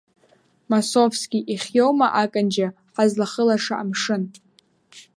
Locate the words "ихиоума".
1.53-2.07